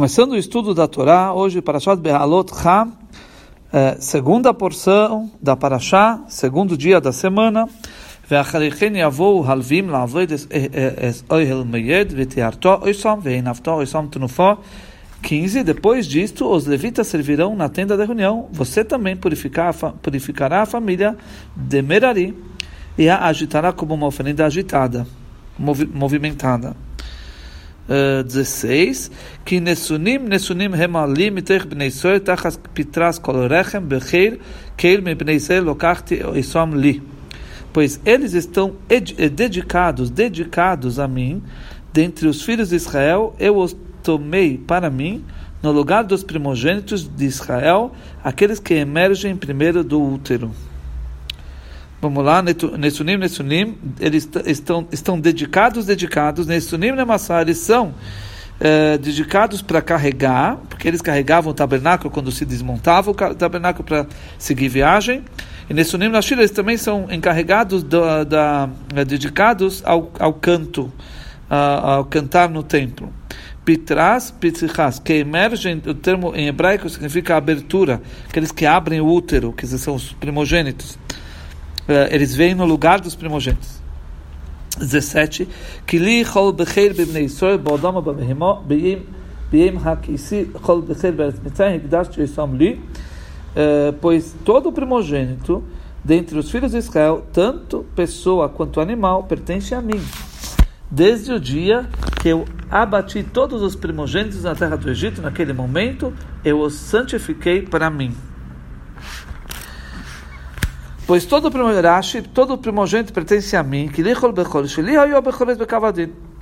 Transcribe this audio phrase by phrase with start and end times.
[0.00, 2.88] Começando o estudo da Torá, hoje Parashat Behalot Ha,
[3.72, 7.68] é, segunda porção da Parashá, segundo dia da semana.
[8.30, 14.54] ואחריכן יבואו הלווים לעבוד את אוהל מייד ותיארתו אויסום והנפתו אויסום תנופו
[15.22, 15.64] 15.
[15.64, 18.48] Depois disto, os levitas servirão na tenda da reunião.
[18.52, 21.16] Você também purificar, purificará a família
[21.56, 22.36] de Merari
[22.96, 25.06] e a agitará como uma oferenda agitada,
[25.58, 26.76] movimentada.
[28.25, 29.11] 16,
[29.43, 31.91] que Nesunim, Nesunim Hemalim, Mitech Bnei
[32.23, 34.39] Tachas Pitras Kolorechem, Becheir,
[34.77, 37.01] Keil Me Bnei Israel, Lokachti Isom Li.
[37.73, 38.75] Pois eles estão
[39.33, 41.41] dedicados, dedicados a mim,
[41.93, 45.23] dentre os filhos de Israel, eu os tomei para mim,
[45.61, 47.91] no lugar dos primogênitos de Israel,
[48.23, 50.51] aqueles que emergem primeiro do útero.
[52.01, 57.93] Vamos lá, Nesunim, Nesunim, eles estão, estão dedicados, dedicados, Nesunim, Nemassar, eles são
[58.59, 64.07] é, dedicados para carregar, porque eles carregavam o tabernáculo quando se desmontava o tabernáculo para
[64.39, 65.23] seguir viagem.
[65.69, 70.91] E Nesunim, Nashir, eles também são encarregados, da, da é, dedicados ao, ao canto,
[71.47, 73.13] a, ao cantar no templo.
[73.63, 79.53] Pitras, Pitzihas, que emergem, o termo em hebraico significa abertura, aqueles que abrem o útero,
[79.53, 80.97] que são os primogênitos.
[81.87, 83.81] Eh, eles vêm no lugar dos primogênitos.
[84.77, 85.47] 17.
[85.85, 86.55] Kili chol
[89.83, 90.83] ha'kisi chol
[91.43, 91.81] mitzrayim
[93.53, 95.63] eh, pois todo primogênito
[96.03, 100.01] dentre os filhos de Israel, tanto pessoa quanto animal, pertence a mim.
[100.89, 101.87] Desde o dia
[102.21, 107.61] que eu abati todos os primogênitos na terra do Egito, naquele momento, eu os santifiquei
[107.61, 108.15] para mim.
[111.11, 114.01] Pois todo primogênito, todo primogênito pertence a mim, que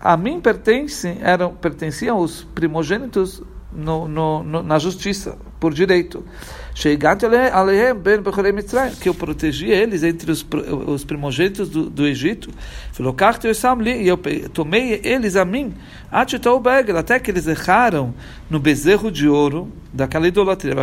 [0.00, 6.24] a mim pertencem, eram, pertenciam os primogênitos no, no, no, na justiça, por direito.
[8.98, 10.46] Que eu protegia eles entre os,
[10.86, 12.48] os primogênitos do, do Egito.
[12.98, 14.18] E eu
[14.52, 15.74] tomei eles a mim,
[16.10, 18.14] até que eles erraram
[18.48, 20.74] no bezerro de ouro daquela idolatria.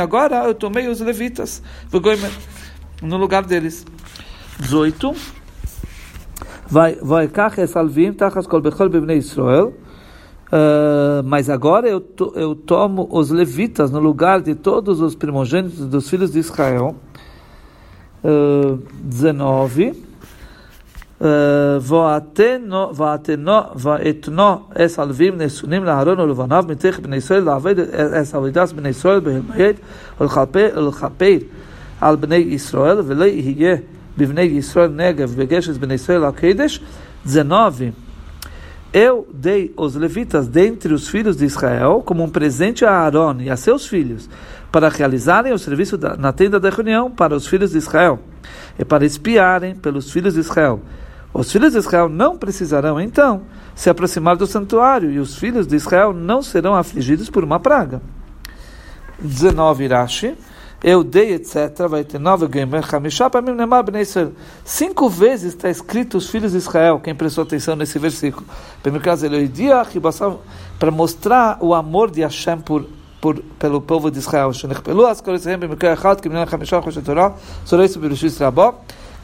[0.00, 1.62] Agora eu tomei os levitas
[3.01, 3.85] no lugar deles.
[4.59, 5.13] 18.
[6.69, 7.29] Vai vai
[7.67, 9.73] salvim tachas kol bechol bebnei Israel.
[10.47, 15.85] Uh, mas agora eu, to, eu tomo os levitas no lugar de todos os primogênitos
[15.87, 16.95] dos filhos de Israel.
[18.23, 20.07] Uh, 19.
[23.75, 29.75] ואתנו אס הלווים נסונים לאהרון ולבניו מתך בני ישראל לעבד אס עבודת בני ישראל בהלמייד
[30.21, 30.89] ולכפר
[32.01, 33.75] על בני ישראל, ולא יהיה
[34.17, 36.81] בבני ישראל נגב בגשת בני ישראל הקדש,
[37.25, 37.91] 19.
[38.93, 43.49] Eu dei os levitas dentre os filhos de Israel como um presente a Aaron e
[43.49, 44.29] a seus filhos,
[44.71, 48.19] para realizarem o serviço da, na tenda da reunião para os filhos de Israel
[48.79, 50.81] e para espiarem pelos filhos de Israel.
[51.33, 53.41] Os filhos de Israel não precisarão, então,
[53.75, 58.01] se aproximar do santuário, e os filhos de Israel não serão afligidos por uma praga.
[59.19, 60.35] 19 Irashi
[60.82, 61.86] eu dei, etc.
[61.88, 62.82] Vai ter nove gamer,
[63.30, 64.32] para mim, Nemar, Bnei Israel.
[64.64, 68.46] Cinco vezes está escrito os filhos de Israel, quem prestou atenção nesse versículo.
[68.82, 69.80] Primeiro caso, ele dia
[70.78, 72.86] para mostrar o amor de Hashem por,
[73.20, 74.50] por, pelo povo de Israel.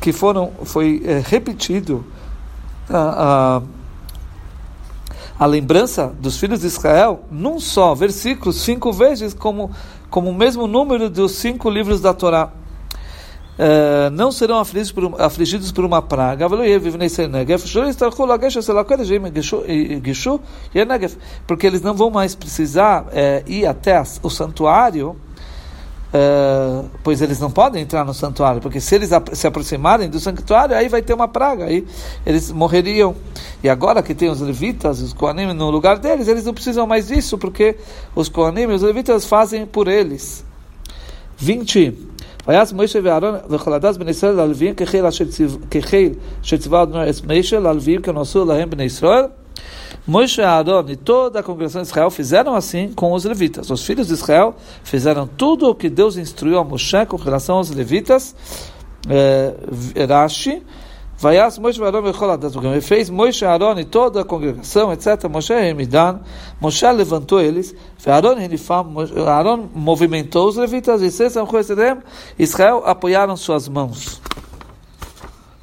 [0.00, 2.04] Que foram, foi é, repetido
[2.88, 3.60] a,
[5.38, 9.70] a lembrança dos filhos de Israel num só versículo, cinco vezes, como
[10.10, 12.50] como o mesmo número dos cinco livros da Torá.
[13.58, 16.46] Uh, não serão afligidos por, afligidos por uma praga,
[21.44, 25.16] porque eles não vão mais precisar uh, ir até o santuário,
[26.13, 30.75] uh, pois eles não podem entrar no santuário, porque se eles se aproximarem do santuário,
[30.75, 31.85] aí vai ter uma praga, aí
[32.25, 33.15] eles morreriam.
[33.63, 37.07] E agora que tem os levitas, os Koanim no lugar deles, eles não precisam mais
[37.07, 37.77] disso, porque
[38.15, 40.43] os Koanim e os levitas fazem por eles.
[41.37, 41.91] 20.
[42.47, 44.75] ויעש מוישה ואהרון וכל הדס בני ישראל ללוויים
[45.71, 49.25] כחיל שציווה אדוני את מוישה ללוויים כנוסו להם בני ישראל.
[50.08, 53.68] Moisés, Aaron e toda a congregação de Israel fizeram assim com os levitas.
[53.70, 57.68] Os filhos de Israel fizeram tudo o que Deus instruiu a Moshe com relação aos
[57.68, 58.34] levitas.
[59.06, 60.62] Eh, Rashi,
[61.18, 62.02] Vaias Moshe Aaron
[62.74, 65.28] e fez Moshe Aaron e toda a congregação, etc.
[65.28, 66.20] Moshe Remidan,
[66.58, 67.74] Moshe levantou eles,
[68.06, 68.36] Aaron
[69.26, 74.22] Aaron movimentou os levitas, e Israel apoiaram suas mãos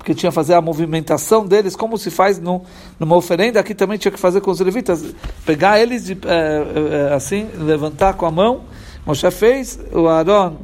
[0.04, 2.62] porque tinha que fazer a movimentação deles, como se faz no,
[2.98, 5.04] numa oferenda, aqui também tinha que fazer com os levitas,
[5.44, 8.62] pegar eles, de, é, é, assim, levantar com a mão.
[9.04, 10.56] Moshe fez, o Aaron,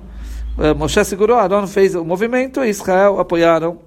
[0.59, 3.79] é, Moshe segurou, Aaron fez o movimento e Israel apoiaram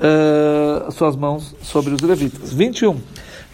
[0.00, 2.52] uh, suas mãos sobre os levitas.
[2.52, 2.96] 21.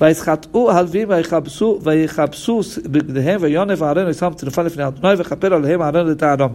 [0.01, 6.51] ויסחטאו הלווים ויחפשו ויחפשו בגדיהם ויונב הארון ושם טרפה לפני אדוני וכפר עליהם הארון לטהרם.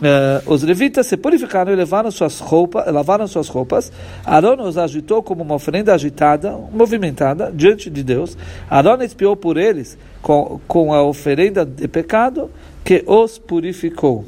[0.00, 3.92] Uh, os levitas se purificaram e levaram suas roupas, lavaram suas roupas.
[4.24, 8.36] Arão os agitou como uma oferenda agitada, movimentada diante de Deus.
[8.68, 12.50] Arão espiou por eles com, com a oferenda de pecado
[12.84, 14.24] que os purificou.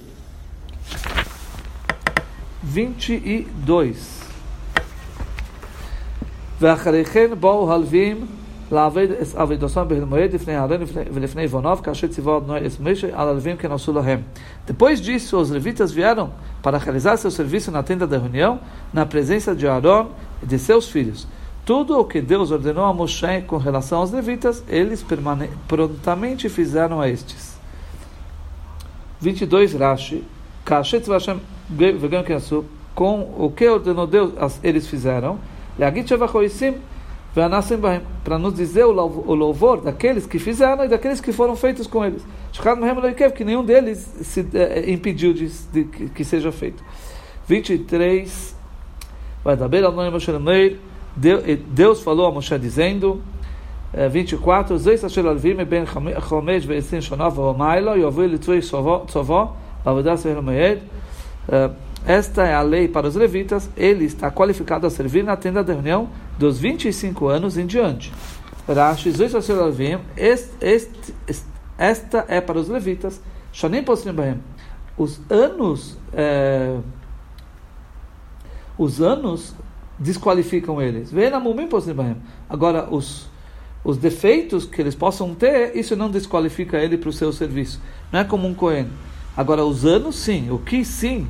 [2.62, 4.22] 22.
[6.60, 8.26] ואחרי כן באו הלווים
[8.72, 10.80] לעבד את עבודתם בהלמועד לפני הארון
[11.12, 14.22] ולפני בוניו, כאשר ציווה אדוני את משה על הלווים כן עשו להם.
[14.68, 16.30] Depois disso, os levitas vieram
[16.62, 18.58] para realizar seu serviço na tenda da reunião,
[18.92, 20.08] na presença de Arão
[20.42, 21.28] e de seus filhos.
[21.64, 25.04] Tudo o que Deus ordenou a Moshe com relação aos levitas, eles
[25.68, 27.56] prontamente fizeram a estes.
[29.20, 30.24] 22 Rashi,
[30.64, 31.40] Kashet Vashem
[32.94, 34.32] com o que ordenou Deus,
[34.62, 35.38] eles fizeram,
[37.33, 42.25] para nos dizer o louvor daqueles que fizeram e daqueles que foram feitos com eles.
[43.35, 46.83] Que nenhum deles se eh, impediu de, de, que seja feito.
[47.47, 48.55] 23.
[51.67, 53.21] Deus falou a Moshe dizendo.
[54.09, 56.65] 24, Zeis Asher Alvim ben Chomesh
[57.01, 57.35] shonov
[59.83, 60.23] b'avodas
[62.05, 65.73] esta é a lei para os levitas, ele está qualificado a servir na tenda da
[65.73, 68.11] reunião dos 25 anos em diante.
[68.67, 69.11] Rashi,
[71.77, 73.21] esta é para os levitas,
[74.97, 76.77] os anos, é,
[78.77, 79.55] os anos
[79.97, 81.11] desqualificam eles.
[82.49, 83.29] Agora, os,
[83.83, 87.79] os defeitos que eles possam ter, isso não desqualifica ele para o seu serviço.
[88.11, 88.87] Não é como um Cohen.
[89.35, 90.49] Agora, os anos, sim.
[90.51, 91.27] O que sim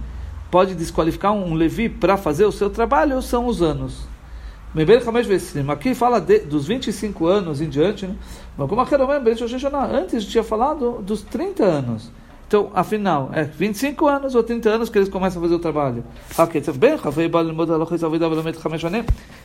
[0.51, 4.05] pode desqualificar um Levi para fazer o seu trabalho são os anos.
[5.69, 8.15] Aqui fala de, dos 25 anos em diante, né?
[9.91, 12.11] antes tinha falado dos 30 anos.
[12.47, 16.03] Então, afinal, é 25 anos ou 30 anos que eles começam a fazer o trabalho.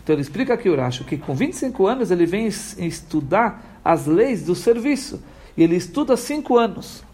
[0.02, 4.44] Então, ele explica aqui o Rashi que com 25 anos ele vem estudar as leis
[4.44, 5.22] do serviço.
[5.56, 7.04] E ele estuda 5 anos.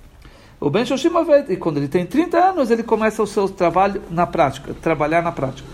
[0.63, 1.11] O Ben Shoshim
[1.49, 5.33] e quando ele tem 30 anos, ele começa o seu trabalho na prática, trabalhar na
[5.33, 5.69] prática.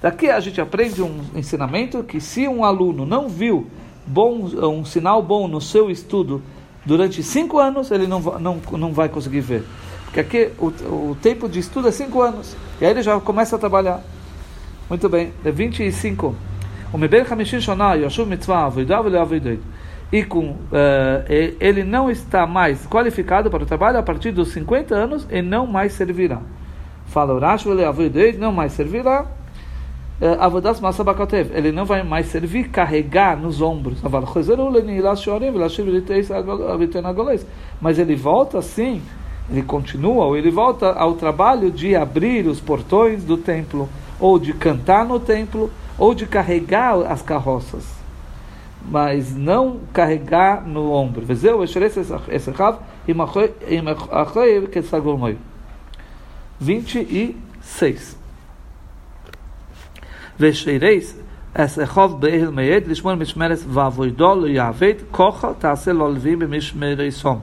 [0.00, 3.66] Daqui a gente aprende um ensinamento que se um aluno não viu
[4.06, 6.40] bom, um sinal bom no seu estudo
[6.86, 9.64] durante cinco anos, ele não, não, não vai conseguir ver.
[10.04, 12.56] Porque aqui o, o tempo de estudo é cinco anos.
[12.80, 14.04] E aí ele já começa a trabalhar.
[14.88, 16.32] Muito bem, é 25.
[16.92, 19.60] O Meber Hamishin Shonah, Yashuv Mitzvah, Avodah Vele
[20.12, 20.56] e com uh,
[21.60, 25.66] ele não está mais qualificado para o trabalho a partir dos 50 anos e não
[25.66, 26.40] mais servirá.
[27.06, 27.64] Fala Urash,
[28.38, 29.26] não mais servirá.
[30.20, 34.00] Eh, Avodas Masa Bakatev, ele não vai mais servir, carregar nos ombros.
[37.80, 39.00] Mas ele volta assim,
[39.48, 43.88] ele continua, ou ele volta ao trabalho de abrir os portões do templo,
[44.18, 47.97] ou de cantar no templo, ou de carregar as carroças
[48.90, 51.24] mas não carregar no ombro.
[51.24, 54.82] Vezeu, esse esse rav, que
[56.60, 58.18] 26.
[60.38, 61.16] Vexeireis,
[61.54, 67.40] esse rav be'el me'ed, lishmon mishmeres vavoidol yavet, kocha ta'asel olvim b'mishmereisom.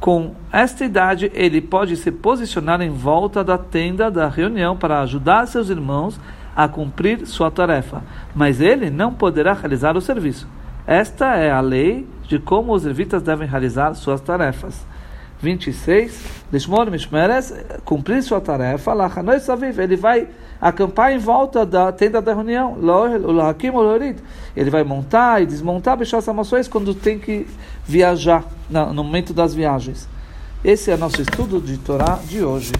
[0.00, 5.46] Com esta idade, ele pode se posicionar em volta da tenda da reunião para ajudar
[5.46, 6.18] seus irmãos
[6.54, 8.02] a cumprir sua tarefa,
[8.34, 10.48] mas ele não poderá realizar o serviço.
[10.86, 14.86] Esta é a lei de como os levitas devem realizar suas tarefas.
[15.40, 16.44] 26.
[16.52, 18.92] Lishmor Mishmeres, cumprir sua tarefa,
[19.78, 20.26] ele vai
[20.60, 22.76] acampar em volta da tenda da reunião.
[24.56, 26.26] Ele vai montar e desmontar Bishas
[26.68, 27.46] quando tem que
[27.84, 30.08] viajar, no momento das viagens.
[30.64, 32.72] Esse é nosso estudo de Torá de hoje.